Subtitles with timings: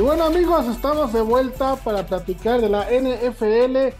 [0.00, 3.94] Y bueno amigos, estamos de vuelta para platicar de la NFL,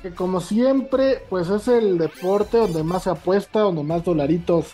[0.00, 4.72] que como siempre, pues es el deporte donde más se apuesta, donde más dolaritos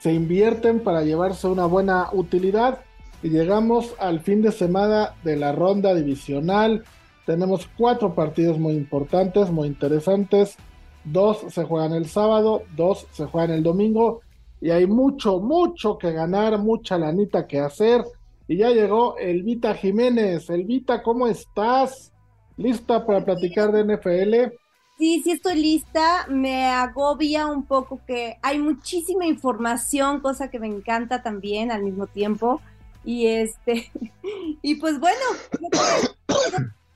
[0.00, 2.80] se invierten para llevarse una buena utilidad.
[3.22, 6.84] Y llegamos al fin de semana de la ronda divisional.
[7.24, 10.58] Tenemos cuatro partidos muy importantes, muy interesantes.
[11.04, 14.20] Dos se juegan el sábado, dos se juegan el domingo.
[14.60, 18.04] Y hay mucho, mucho que ganar, mucha lanita que hacer
[18.48, 20.48] y ya llegó Elvita Jiménez.
[20.48, 22.12] Elvita, ¿cómo estás?
[22.56, 24.54] ¿Lista para platicar de NFL?
[24.96, 26.26] Sí, sí estoy lista.
[26.28, 32.06] Me agobia un poco que hay muchísima información, cosa que me encanta también al mismo
[32.06, 32.62] tiempo.
[33.04, 33.92] Y este,
[34.62, 35.24] y pues bueno,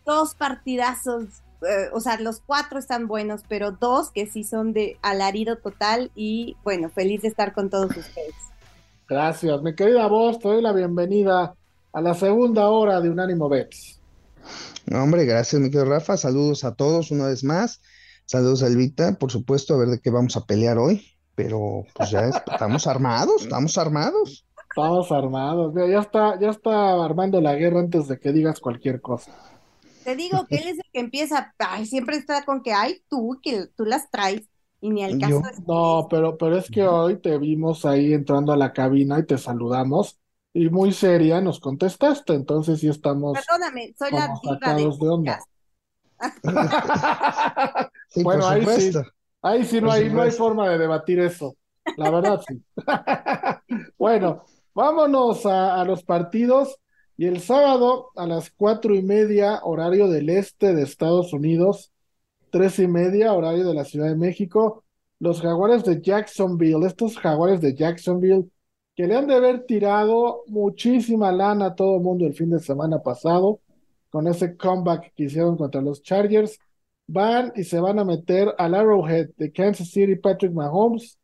[0.07, 4.97] dos partidazos, eh, o sea, los cuatro están buenos, pero dos que sí son de
[5.03, 8.52] alarido total y bueno, feliz de estar con todos ustedes.
[9.13, 11.55] Gracias, mi querida voz, te doy la bienvenida
[11.93, 14.01] a la segunda hora de Unánimo Bets.
[14.91, 16.17] hombre, gracias, mi querido Rafa.
[16.17, 17.83] Saludos a todos una vez más.
[18.25, 21.05] Saludos a Elvita, por supuesto, a ver de qué vamos a pelear hoy.
[21.35, 24.47] Pero pues ya estamos armados, estamos armados.
[24.71, 25.75] Estamos armados.
[25.75, 29.31] Ya está, ya está armando la guerra antes de que digas cualquier cosa.
[30.05, 33.39] Te digo que él es el que empieza, ay, siempre está con que, ay, tú,
[33.43, 34.49] que tú las traes.
[34.83, 38.57] Y ni al caso No, pero, pero es que hoy te vimos ahí entrando a
[38.57, 40.19] la cabina y te saludamos
[40.53, 45.41] y muy seria nos contestaste, entonces sí estamos Perdóname, soy la diva de, de onda.
[48.17, 48.93] bueno, ahí sí,
[49.41, 51.57] ahí sí no hay, no hay forma de debatir eso,
[51.97, 52.63] la verdad sí.
[53.99, 56.77] bueno, vámonos a, a los partidos
[57.17, 61.92] y el sábado a las cuatro y media, horario del este de Estados Unidos,
[62.53, 64.85] tres y media, horario de la Ciudad de México,
[65.19, 68.51] los jaguares de Jacksonville, estos jaguares de Jacksonville,
[68.95, 72.61] que le han de haber tirado muchísima lana a todo el mundo el fin de
[72.61, 73.61] semana pasado,
[74.11, 76.59] con ese comeback que hicieron contra los Chargers,
[77.07, 81.19] van y se van a meter al Arrowhead de Kansas City Patrick Mahomes.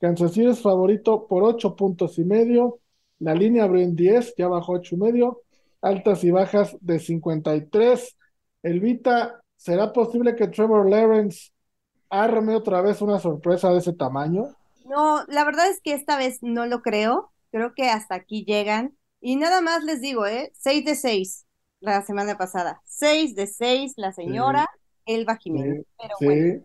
[0.00, 2.78] Kansas City es favorito por ocho puntos y medio.
[3.18, 5.42] La línea abrió en 10, ya bajó ocho y medio.
[5.82, 8.16] Altas y bajas de 53.
[8.62, 11.50] Elvita ¿será posible que Trevor Lawrence
[12.08, 14.56] arme otra vez una sorpresa de ese tamaño?
[14.86, 17.30] No, la verdad es que esta vez no lo creo.
[17.52, 18.96] Creo que hasta aquí llegan.
[19.20, 20.50] Y nada más les digo, ¿eh?
[20.58, 21.46] 6 de 6
[21.80, 22.80] la semana pasada.
[22.86, 24.66] 6 de 6 la señora
[25.04, 25.84] Elba Jiménez.
[26.00, 26.64] Pero bueno.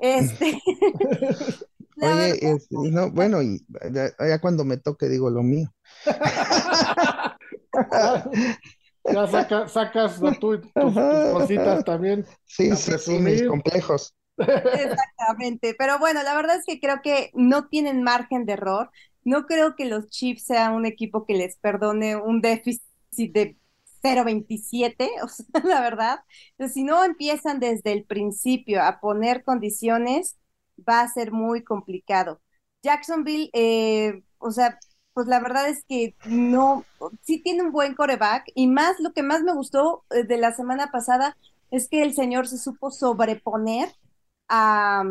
[0.00, 0.60] Este.
[2.02, 5.72] Oye, no, bueno, y ya, cuando me toque digo lo mío.
[9.12, 9.26] Ya
[9.68, 12.24] sacas tus, cositas también.
[12.44, 14.14] Sí, sí, sí, mis complejos.
[14.38, 18.90] Exactamente, pero bueno, la verdad es que creo que no tienen margen de error.
[19.24, 22.82] No creo que los Chiefs sean un equipo que les perdone un déficit
[23.16, 23.56] de
[24.02, 26.20] 0.27, o sea, la verdad.
[26.72, 30.36] si no empiezan desde el principio a poner condiciones,
[30.88, 32.40] va a ser muy complicado.
[32.82, 34.78] Jacksonville, eh, o sea,
[35.16, 36.84] pues la verdad es que no,
[37.22, 40.52] sí tiene un buen coreback y más lo que más me gustó eh, de la
[40.52, 41.38] semana pasada
[41.70, 43.88] es que el señor se supo sobreponer
[44.46, 45.04] a,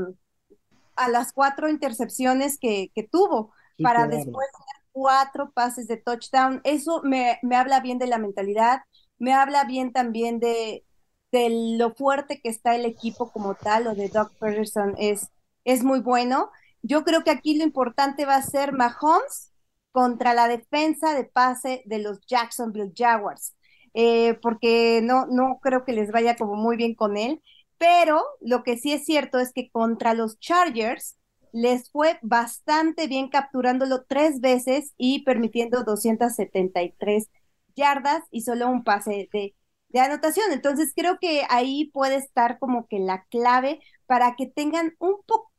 [0.95, 3.51] a las cuatro intercepciones que, que tuvo
[3.81, 6.61] para después tener cuatro pases de touchdown.
[6.65, 8.81] Eso me, me, habla bien de la mentalidad,
[9.17, 10.85] me habla bien también de,
[11.31, 15.31] de lo fuerte que está el equipo como tal, o de Doug Peterson es,
[15.63, 16.51] es muy bueno.
[16.83, 19.51] Yo creo que aquí lo importante va a ser Mahomes
[19.95, 23.55] contra la defensa de pase de los Jacksonville Jaguars,
[23.93, 27.41] eh, porque no, no creo que les vaya como muy bien con él,
[27.77, 31.15] pero lo que sí es cierto es que contra los Chargers
[31.53, 37.29] les fue bastante bien capturándolo tres veces y permitiendo 273
[37.77, 39.55] yardas y solo un pase de,
[39.89, 40.51] de anotación.
[40.51, 45.51] Entonces creo que ahí puede estar como que la clave para que tengan un poco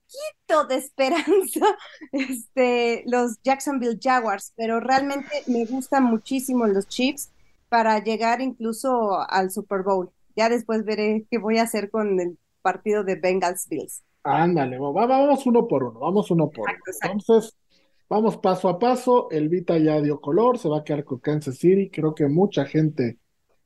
[0.69, 1.67] de esperanza
[2.13, 7.31] este, los Jacksonville Jaguars, pero realmente me gustan muchísimo los Chiefs
[7.69, 10.11] para llegar incluso al Super Bowl.
[10.37, 14.03] Ya después veré qué voy a hacer con el partido de Bengals Bills.
[14.23, 16.79] Ándale, vamos uno por uno, vamos uno por uno.
[17.03, 17.57] Entonces,
[18.09, 19.29] vamos paso a paso.
[19.31, 21.91] El Vita ya dio color, se va a quedar con Kansas City.
[21.91, 23.19] Creo que mucha gente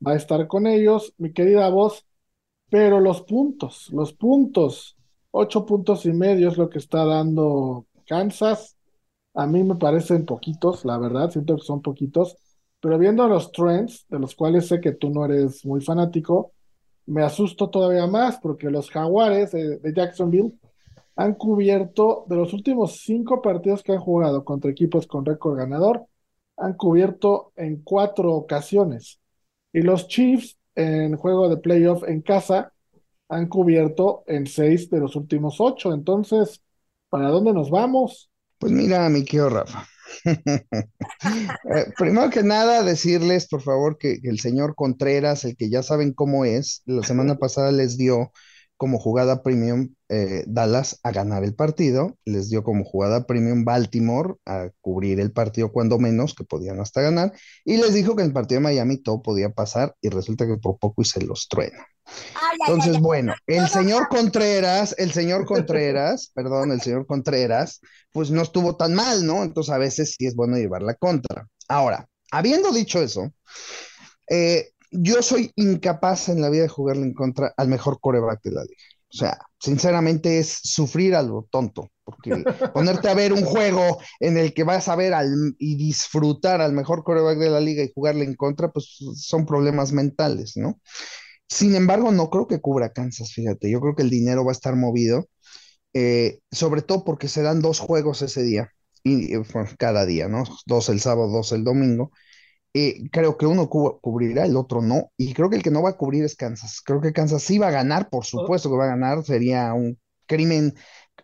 [0.05, 2.05] va a estar con ellos, mi querida voz.
[2.69, 4.95] Pero los puntos, los puntos
[5.31, 8.77] Ocho puntos y medio es lo que está dando Kansas.
[9.33, 12.35] A mí me parecen poquitos, la verdad, siento que son poquitos.
[12.81, 16.53] Pero viendo los trends, de los cuales sé que tú no eres muy fanático,
[17.05, 20.53] me asusto todavía más porque los jaguares de, Jacksonville
[21.15, 26.05] han cubierto, de los últimos cinco partidos que han jugado contra equipos con récord ganador,
[26.57, 29.19] han cubierto en cuatro ocasiones.
[29.73, 32.73] Y los Chiefs en juego de playoff en casa
[33.31, 35.93] han cubierto en seis de los últimos ocho.
[35.93, 36.63] Entonces,
[37.09, 38.29] ¿para dónde nos vamos?
[38.59, 39.87] Pues mira, mi querido Rafa.
[41.75, 45.83] Eh, primero que nada, decirles, por favor, que, que el señor Contreras, el que ya
[45.83, 48.31] saben cómo es, la semana pasada les dio
[48.81, 54.37] como jugada premium eh, Dallas a ganar el partido, les dio como jugada premium Baltimore
[54.43, 57.31] a cubrir el partido cuando menos, que podían hasta ganar,
[57.63, 60.57] y les dijo que en el partido de Miami todo podía pasar y resulta que
[60.57, 61.85] por poco y se los truena.
[62.61, 67.81] Entonces, bueno, el señor Contreras, el señor Contreras, perdón, el señor Contreras,
[68.11, 69.43] pues no estuvo tan mal, ¿no?
[69.43, 71.47] Entonces a veces sí es bueno llevar la contra.
[71.67, 73.31] Ahora, habiendo dicho eso,
[74.27, 78.51] eh, yo soy incapaz en la vida de jugarle en contra al mejor coreback de
[78.51, 78.83] la liga.
[79.13, 82.43] O sea, sinceramente es sufrir a lo tonto, porque
[82.73, 86.73] ponerte a ver un juego en el que vas a ver al, y disfrutar al
[86.73, 90.79] mejor coreback de la liga y jugarle en contra, pues son problemas mentales, ¿no?
[91.47, 94.53] Sin embargo, no creo que cubra Kansas, fíjate, yo creo que el dinero va a
[94.53, 95.27] estar movido,
[95.93, 98.71] eh, sobre todo porque se dan dos juegos ese día,
[99.03, 99.33] y,
[99.77, 100.43] cada día, ¿no?
[100.65, 102.11] Dos el sábado, dos el domingo
[102.73, 105.91] eh, creo que uno cubrirá, el otro no, y creo que el que no va
[105.91, 106.81] a cubrir es Kansas.
[106.85, 108.23] Creo que Kansas sí va a ganar, por oh.
[108.23, 110.73] supuesto que va a ganar, sería un crimen,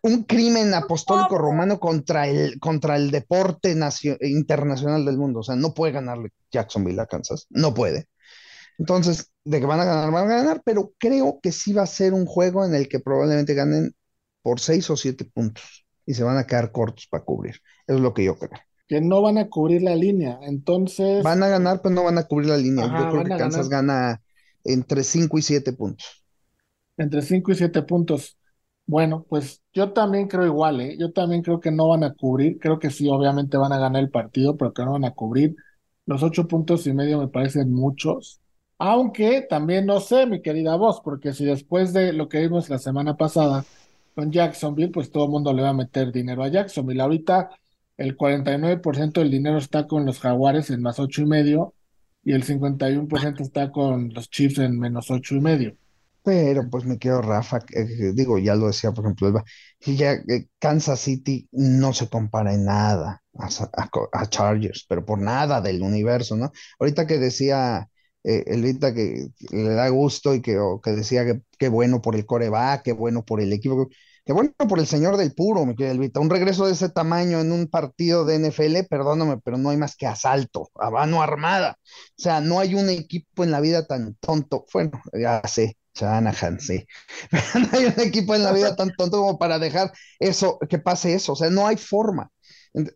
[0.02, 3.76] un crimen apostólico romano contra el, contra el deporte
[4.22, 5.40] internacional del mundo.
[5.40, 8.08] O sea, no puede ganarle Jacksonville a Kansas, no puede.
[8.78, 11.88] Entonces, de que van a ganar, van a ganar, pero creo que sí va a
[11.88, 13.96] ser un juego en el que probablemente ganen
[14.42, 17.56] por seis o siete puntos y se van a quedar cortos para cubrir.
[17.88, 20.40] Eso es lo que yo creo que no van a cubrir la línea.
[20.44, 21.24] Entonces.
[21.24, 22.86] Van a ganar, pero no van a cubrir la línea.
[22.86, 24.22] Yo creo que Kansas gana
[24.64, 26.24] entre 5 y 7 puntos.
[26.98, 28.38] Entre 5 y 7 puntos.
[28.86, 30.96] Bueno, pues yo también creo igual, ¿eh?
[30.98, 32.58] Yo también creo que no van a cubrir.
[32.60, 35.56] Creo que sí, obviamente van a ganar el partido, pero que no van a cubrir.
[36.06, 38.40] Los 8 puntos y medio me parecen muchos.
[38.80, 42.78] Aunque también no sé, mi querida voz, porque si después de lo que vimos la
[42.78, 43.66] semana pasada
[44.16, 47.02] con Jacksonville, pues todo el mundo le va a meter dinero a Jacksonville.
[47.02, 47.50] Ahorita
[47.98, 51.74] el 49% del dinero está con los Jaguares en más ocho y medio
[52.24, 55.76] y el 51% está con los Chiefs en menos ocho y medio.
[56.24, 59.44] Pero pues me quedo Rafa, eh, digo, ya lo decía, por ejemplo,
[59.80, 65.82] ya eh, Kansas City no se compara en nada a, Chargers, pero por nada del
[65.82, 66.52] universo, ¿no?
[66.80, 67.88] Ahorita que decía
[68.26, 71.24] eh, Elvita que le da gusto y que, que decía
[71.58, 73.88] que, bueno por el coreback, qué bueno por el equipo,
[74.28, 76.20] Qué bueno por el señor del puro, mi querida Elvita.
[76.20, 79.96] Un regreso de ese tamaño en un partido de NFL, perdóname, pero no hay más
[79.96, 81.78] que asalto, a mano armada.
[81.80, 84.66] O sea, no hay un equipo en la vida tan tonto.
[84.74, 86.86] Bueno, ya sé, Shanahan, sí.
[87.32, 90.78] Pero no hay un equipo en la vida tan tonto como para dejar eso, que
[90.78, 91.32] pase eso.
[91.32, 92.30] O sea, no hay forma.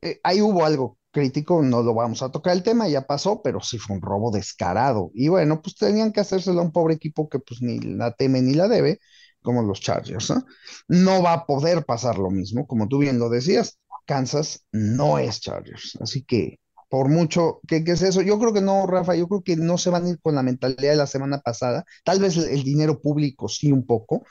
[0.02, 3.62] Eh, ahí hubo algo crítico, no lo vamos a tocar el tema, ya pasó, pero
[3.62, 5.12] sí fue un robo descarado.
[5.14, 8.42] Y bueno, pues tenían que hacérselo a un pobre equipo que pues ni la teme
[8.42, 9.00] ni la debe
[9.42, 10.34] como los Chargers.
[10.88, 15.42] No va a poder pasar lo mismo, como tú bien lo decías, Kansas no es
[15.42, 15.98] Chargers.
[16.02, 16.60] Así que,
[16.90, 19.90] por mucho que, es eso, yo creo que no, Rafa, yo creo que no se
[19.90, 21.86] van a ir con la mentalidad de la semana pasada.
[22.04, 24.26] Tal vez el dinero público sí un poco,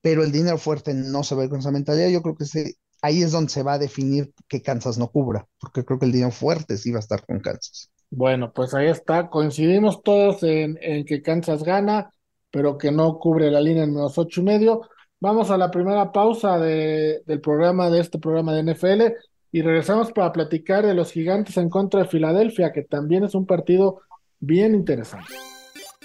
[0.00, 2.08] pero el dinero fuerte no se va a ir con esa mentalidad.
[2.08, 2.44] Yo creo que
[3.02, 6.12] ahí es donde se va a definir que Kansas no cubra, porque creo que el
[6.12, 7.90] dinero fuerte sí va a estar con Kansas.
[8.10, 9.28] Bueno, pues ahí está.
[9.28, 12.13] Coincidimos todos en que Kansas gana
[12.54, 14.82] pero que no cubre la línea en menos ocho y medio.
[15.18, 19.02] Vamos a la primera pausa de, del programa, de este programa de NFL,
[19.50, 23.44] y regresamos para platicar de los gigantes en contra de Filadelfia, que también es un
[23.44, 24.02] partido
[24.38, 25.32] bien interesante.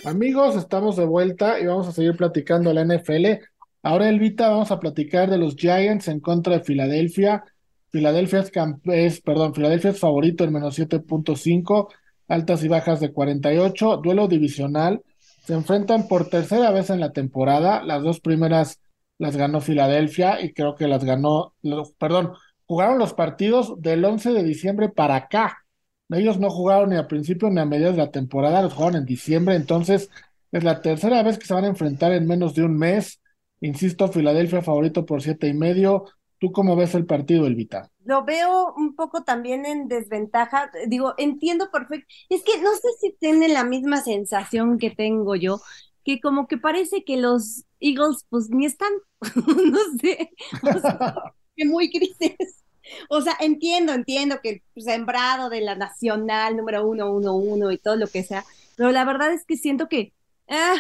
[0.06, 3.44] Amigos, estamos de vuelta y vamos a seguir platicando la NFL.
[3.84, 7.44] Ahora, Elvita, vamos a platicar de los Giants en contra de Filadelfia.
[7.92, 8.52] Filadelfia es,
[8.86, 11.90] es, perdón, Filadelfia es favorito en menos 7.5,
[12.28, 15.04] altas y bajas de 48, duelo divisional.
[15.46, 17.84] Se enfrentan por tercera vez en la temporada.
[17.84, 18.80] Las dos primeras
[19.18, 22.34] las ganó Filadelfia y creo que las ganó, los, perdón,
[22.66, 25.66] jugaron los partidos del 11 de diciembre para acá.
[26.10, 29.06] Ellos no jugaron ni a principio ni a mediados de la temporada, los jugaron en
[29.06, 30.10] diciembre, entonces
[30.52, 33.22] es la tercera vez que se van a enfrentar en menos de un mes.
[33.62, 36.06] Insisto, Filadelfia favorito por siete y medio.
[36.40, 37.92] ¿Tú cómo ves el partido, Elvita?
[38.06, 40.72] Lo veo un poco también en desventaja.
[40.88, 42.08] Digo, entiendo perfecto.
[42.30, 45.60] Es que no sé si tienen la misma sensación que tengo yo,
[46.06, 48.92] que como que parece que los Eagles pues ni están,
[49.36, 50.32] no sé,
[51.58, 52.64] que muy grises.
[53.10, 57.78] O sea, entiendo, entiendo que el sembrado de la nacional número uno, uno, uno y
[57.78, 58.46] todo lo que sea,
[58.78, 60.14] pero la verdad es que siento que
[60.48, 60.76] ah,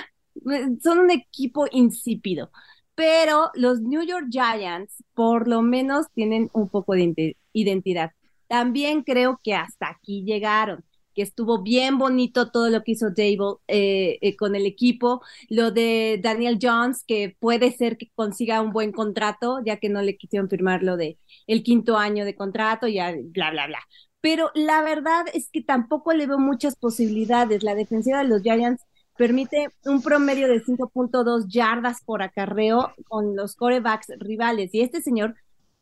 [0.81, 2.49] son un equipo insípido
[2.99, 8.11] pero los New York Giants por lo menos tienen un poco de identidad.
[8.49, 10.83] También creo que hasta aquí llegaron,
[11.15, 15.71] que estuvo bien bonito todo lo que hizo Dable eh, eh, con el equipo, lo
[15.71, 20.17] de Daniel Jones, que puede ser que consiga un buen contrato, ya que no le
[20.17, 23.79] quisieron firmar lo de el quinto año de contrato, ya bla, bla, bla.
[24.19, 27.63] Pero la verdad es que tampoco le veo muchas posibilidades.
[27.63, 28.83] La defensiva de los Giants
[29.19, 34.73] permite un promedio de 5.2 yardas por acarreo con los corebacks rivales.
[34.73, 35.35] Y este señor,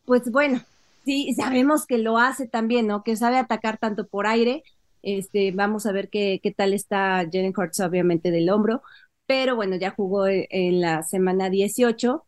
[0.05, 0.59] pues bueno,
[1.05, 3.03] sí, sabemos que lo hace también, ¿no?
[3.03, 4.63] Que sabe atacar tanto por aire.
[5.03, 8.81] Este, vamos a ver qué, qué tal está Jalen Hurts, obviamente, del hombro.
[9.27, 12.25] Pero bueno, ya jugó en la semana 18.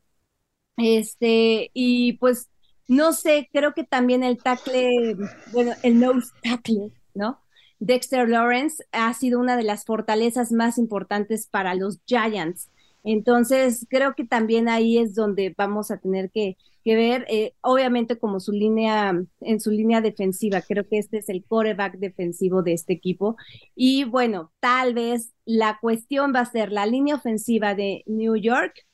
[0.78, 2.50] Este, y pues,
[2.88, 5.18] no sé, creo que también el tackle,
[5.54, 7.42] bueno, el nose tackle, ¿no?
[7.80, 12.70] Dexter Lawrence ha sido una de las fortalezas más importantes para los Giants.
[13.04, 18.40] Entonces, creo que también ahí es donde vamos a tener que, ver, eh, obviamente como
[18.40, 22.94] su línea, en su línea defensiva, creo que este es el coreback defensivo de este
[22.94, 23.38] equipo.
[23.76, 28.86] Y bueno, tal vez la cuestión va a ser la línea ofensiva de New York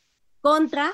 [0.41, 0.93] contra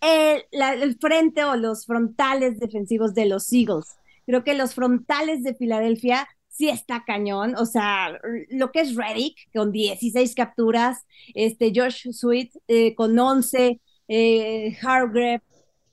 [0.00, 3.96] el, el frente o los frontales defensivos de los Eagles.
[4.26, 7.54] Creo que los frontales de Filadelfia sí está cañón.
[7.56, 8.18] O sea,
[8.50, 14.76] lo que es Reddick con 16 capturas, este Josh Sweet eh, con 11, eh,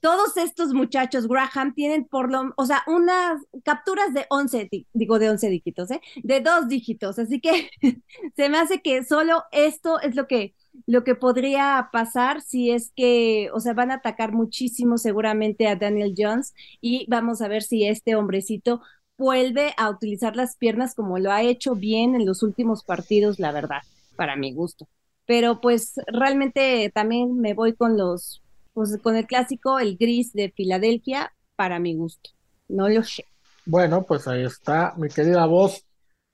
[0.00, 5.30] todos estos muchachos, Graham, tienen por lo, o sea, unas capturas de 11, digo de
[5.30, 6.00] 11 dígitos, ¿eh?
[6.24, 7.20] De dos dígitos.
[7.20, 7.70] Así que
[8.36, 12.92] se me hace que solo esto es lo que, lo que podría pasar si es
[12.96, 17.62] que, o sea, van a atacar muchísimo seguramente a Daniel Jones y vamos a ver
[17.62, 18.82] si este hombrecito
[19.22, 23.52] vuelve a utilizar las piernas como lo ha hecho bien en los últimos partidos, la
[23.52, 23.82] verdad,
[24.16, 24.88] para mi gusto.
[25.26, 28.42] Pero pues realmente también me voy con los,
[28.74, 32.30] pues con el clásico, el gris de Filadelfia, para mi gusto.
[32.68, 33.24] No lo sé.
[33.64, 35.84] Bueno, pues ahí está, mi querida voz.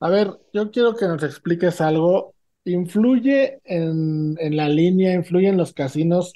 [0.01, 2.33] A ver, yo quiero que nos expliques algo.
[2.65, 6.33] ¿Influye en, en la línea, influye en los casinos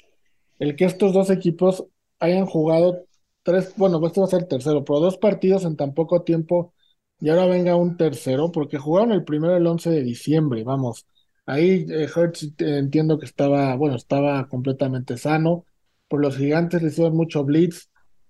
[0.59, 1.85] el que estos dos equipos
[2.19, 3.05] hayan jugado
[3.43, 6.73] tres, bueno, este va a ser el tercero, pero dos partidos en tan poco tiempo
[7.19, 11.07] y ahora venga un tercero, porque jugaron el primero el 11 de diciembre, vamos.
[11.45, 15.65] Ahí eh, Hertz entiendo que estaba, bueno, estaba completamente sano.
[16.09, 17.89] Por los gigantes le hicieron mucho blitz.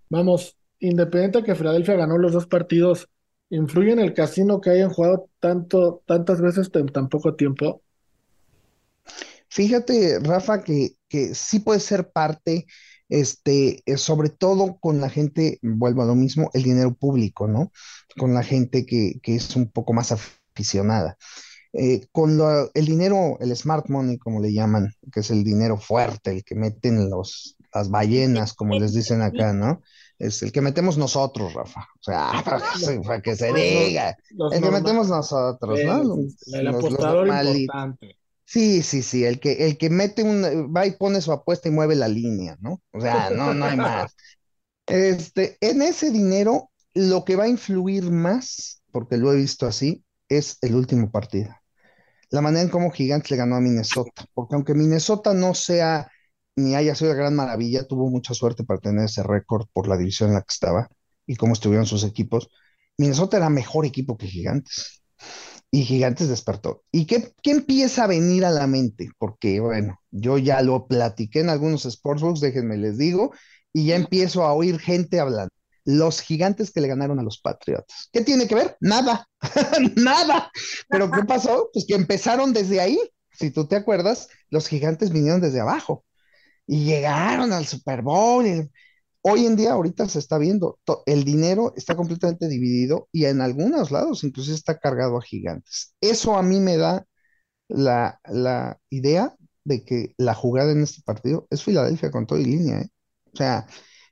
[0.09, 3.09] Vamos, independiente que Filadelfia ganó los dos partidos,
[3.49, 7.81] ¿influye en el casino que hayan jugado tanto, tantas veces en tan poco tiempo?
[9.47, 12.65] Fíjate, Rafa, que, que sí puede ser parte
[13.13, 17.71] este, eh, sobre todo con la gente, vuelvo a lo mismo, el dinero público, ¿no?
[18.17, 21.15] Con la gente que, es un poco más aficionada.
[21.73, 22.41] Eh, con
[22.73, 26.55] el dinero, el smart money, como le llaman, que es el dinero fuerte, el que
[26.55, 29.83] meten los, las ballenas, como les dicen acá, ¿no?
[30.17, 31.81] Es el que metemos nosotros, Rafa.
[31.99, 32.31] O sea,
[33.05, 34.17] para que, se diga.
[34.51, 36.15] el que metemos nosotros, ¿no?
[36.51, 38.17] El, apostador importante.
[38.45, 41.71] Sí, sí, sí, el que, el que mete un, va y pone su apuesta y
[41.71, 42.81] mueve la línea, ¿no?
[42.91, 44.15] O sea, no, no hay más.
[44.85, 50.03] Este, en ese dinero, lo que va a influir más, porque lo he visto así,
[50.27, 51.55] es el último partido.
[52.29, 56.11] La manera en cómo Gigantes le ganó a Minnesota, porque aunque Minnesota no sea
[56.57, 59.95] ni haya sido la gran maravilla, tuvo mucha suerte para tener ese récord por la
[59.97, 60.89] división en la que estaba
[61.25, 62.49] y cómo estuvieron sus equipos.
[62.97, 65.01] Minnesota era mejor equipo que Gigantes
[65.73, 66.83] y Gigantes despertó.
[66.91, 69.09] ¿Y qué, empieza a venir a la mente?
[69.17, 73.33] Porque, bueno, yo ya lo platiqué en algunos sportsbooks, déjenme les digo,
[73.73, 75.49] y ya empiezo a oír gente hablando.
[75.83, 78.07] Los gigantes que le ganaron a los Patriotas.
[78.13, 78.77] ¿Qué tiene que ver?
[78.81, 79.27] Nada,
[79.95, 80.51] nada.
[80.89, 81.71] Pero ¿qué pasó?
[81.73, 82.99] Pues que empezaron desde ahí.
[83.31, 86.05] Si tú te acuerdas, los gigantes vinieron desde abajo
[86.67, 88.45] y llegaron al Super Bowl.
[89.25, 93.89] Hoy en día, ahorita se está viendo, el dinero está completamente dividido y en algunos
[93.89, 95.95] lados incluso está cargado a gigantes.
[96.01, 97.05] Eso a mí me da
[97.69, 98.19] la,
[98.89, 102.81] idea de que la jugada en este partido es Filadelfia con todo y línea.
[102.81, 102.89] ¿eh?
[103.33, 103.65] O sea,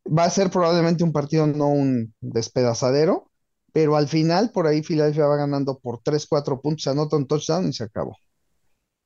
[0.05, 3.29] va a ser probablemente un partido, no un despedazadero,
[3.73, 7.67] pero al final por ahí Filadelfia va ganando por 3, 4 puntos, anota un touchdown
[7.67, 8.17] y se acabó.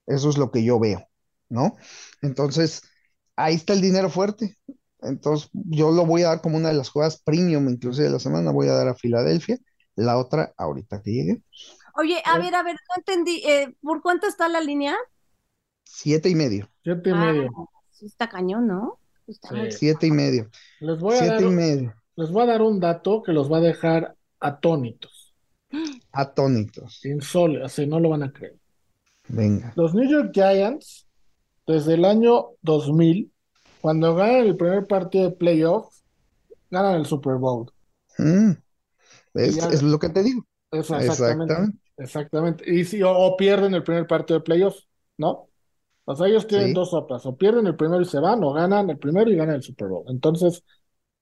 [0.05, 1.07] Eso es lo que yo veo,
[1.50, 1.75] ¿no?
[2.21, 2.83] Entonces,
[3.35, 4.57] ahí está el dinero fuerte.
[5.05, 8.19] Entonces, yo lo voy a dar como una de las jugadas premium, inclusive de la
[8.19, 9.57] semana, voy a dar a Filadelfia,
[9.95, 11.41] la otra ahorita que llegue.
[11.97, 14.95] Oye, a ver, a ver, no entendí, eh, ¿por cuánto está la línea?
[15.83, 16.69] Siete y medio.
[16.83, 17.69] Siete y ah, medio.
[18.01, 19.00] está cañón, ¿no?
[19.69, 20.50] Siete y medio.
[20.79, 21.95] Les voy a Siete dar, y medio.
[22.15, 25.35] Les voy a dar un dato que los va a dejar atónitos.
[26.12, 27.03] Atónitos.
[27.05, 28.57] Insole, así no lo van a creer.
[29.27, 29.74] Venga.
[29.75, 31.07] Los New York Giants,
[31.65, 33.31] desde el año 2000,
[33.86, 36.04] cuando ganan el primer partido de playoffs,
[36.72, 37.72] ganan el Super Bowl.
[38.18, 38.54] Mm.
[39.36, 40.44] Es, lo que te digo.
[40.72, 41.54] exactamente.
[41.96, 42.63] Exactamente.
[42.68, 44.88] Y si, o, pierden el primer partido de playoffs,
[45.20, 45.50] ¿no?
[46.04, 48.89] O sea, ellos tienen dos sopas, o pierden el primero y se van, o ganan
[48.89, 50.06] el primero y ganan el Super Bowl.
[50.08, 50.63] Entonces,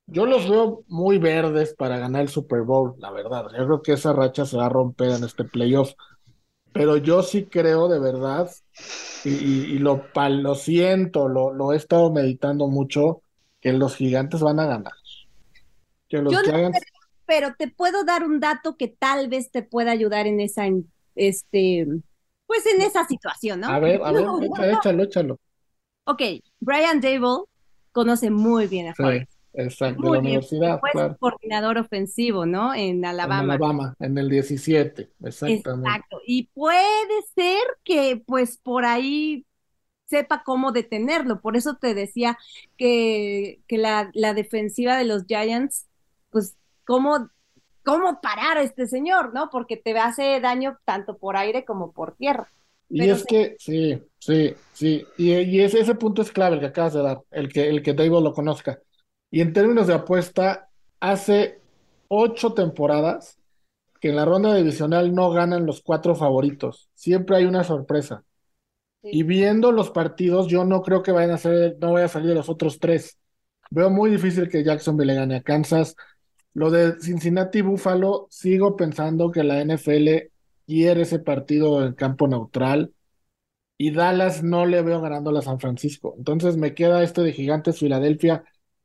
[0.06, 3.48] yo los veo muy verdes para ganar el Super Bowl, la verdad.
[3.58, 5.92] Yo creo que esa racha se va a romper en este playoff.
[6.74, 8.50] Pero yo sí creo de verdad,
[9.24, 13.22] y, lo, lo siento, lo, lo he estado meditando mucho,
[13.62, 14.94] que los gigantes van a ganar.
[16.10, 16.80] Que los Giants
[17.26, 20.66] pero te puedo dar un dato que tal vez te pueda ayudar en esa,
[21.16, 21.88] este,
[22.46, 23.68] pues en esa situación, ¿no?
[23.68, 24.26] A ver, a ver,
[24.72, 25.40] échalo, échalo.
[26.06, 26.22] Ok,
[26.60, 27.46] Brian Dable
[27.92, 29.32] conoce muy bien a Forrest.
[29.54, 30.80] Exacto, de la universidad.
[30.80, 31.18] Fue claro.
[31.20, 32.74] coordinador ofensivo, ¿no?
[32.74, 33.44] En Alabama.
[33.44, 35.90] En Alabama, en el 17, exactamente.
[35.90, 39.46] Exacto, y puede ser que pues por ahí
[40.06, 41.42] sepa cómo detenerlo.
[41.42, 42.38] Por eso te decía
[42.78, 45.88] que, que la, la defensiva de los Giants,
[46.30, 46.56] pues
[46.86, 47.30] cómo,
[47.84, 49.50] cómo parar a este señor, ¿no?
[49.50, 52.48] Porque te hace daño tanto por aire como por tierra.
[52.90, 56.94] Y es que, sí, sí, sí, y, ese, ese, punto es clave el que acabas
[56.94, 58.80] de dar, el que, el que David lo conozca.
[59.34, 61.60] Y en términos de apuesta, hace
[62.08, 63.40] ocho temporadas
[64.00, 66.92] que en la ronda divisional no ganan los cuatro favoritos.
[66.94, 68.24] Siempre hay una sorpresa.
[69.02, 72.30] Y viendo los partidos, yo no creo que vayan a ser, no vaya a salir
[72.30, 73.18] de los otros tres.
[73.72, 75.96] Veo muy difícil que Jacksonville le gane a Kansas.
[76.54, 80.30] Lo de Cincinnati Buffalo, sigo pensando que la NFL
[80.68, 82.94] quiere ese partido en campo neutral
[83.80, 86.14] y Dallas no le veo ganando a San Francisco.
[86.20, 88.44] Entonces me queda este de Gigantes Filadelfia,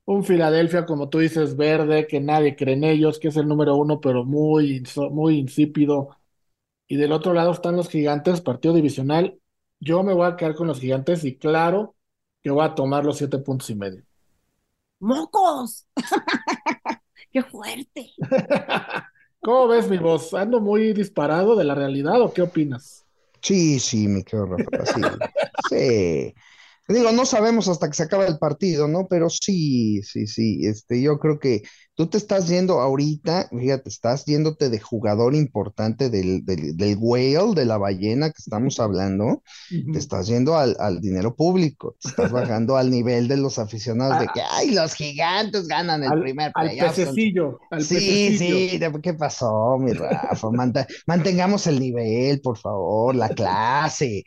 [0.09, 3.75] un Filadelfia como tú dices verde, que nadie cree en ellos, que es el número
[3.75, 6.17] uno, pero muy, muy insípido.
[6.87, 9.39] Y del otro lado están los Gigantes, partido divisional.
[9.79, 11.95] Yo me voy a quedar con los Gigantes y claro
[12.41, 14.03] que voy a tomar los siete puntos y medio.
[14.99, 15.85] ¡Mocos!
[17.31, 18.09] ¡Qué fuerte!
[19.41, 20.33] ¿Cómo ves mi voz?
[20.33, 23.05] ¿Ando muy disparado de la realidad o qué opinas?
[23.43, 25.01] Sí, sí, mi querido Rafa, sí.
[25.69, 26.33] sí.
[26.89, 29.07] Digo, no sabemos hasta que se acaba el partido, ¿no?
[29.07, 30.65] Pero sí, sí, sí.
[30.65, 31.61] Este, yo creo que
[31.99, 37.53] tú te estás yendo ahorita, fíjate, estás yéndote de jugador importante del, del, del whale,
[37.53, 42.77] de la ballena que estamos hablando, te estás yendo al, dinero público, te estás bajando
[42.77, 44.31] al nivel de los aficionados de ah.
[44.33, 49.91] que, ay, los gigantes ganan el primer Al pececillo, al sí, sí, ¿qué pasó, mi
[49.91, 50.47] Rafa?
[51.05, 54.23] mantengamos el nivel, por favor, la clase.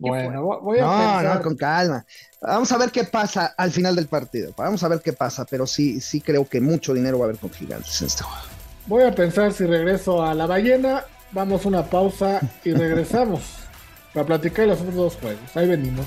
[0.00, 2.04] Bueno, voy a no, no, con calma.
[2.40, 4.52] Vamos a ver qué pasa al final del partido.
[4.56, 7.38] Vamos a ver qué pasa, pero sí, sí creo que mucho dinero va a haber
[7.38, 8.42] con gigantes en este juego.
[8.86, 11.04] Voy a pensar si regreso a la ballena.
[11.32, 13.42] Vamos una pausa y regresamos
[14.14, 15.54] para platicar los otros dos juegos.
[15.54, 16.06] Ahí venimos.